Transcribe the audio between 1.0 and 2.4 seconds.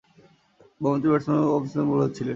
Batsman এবং off spin bowler ছিলেন।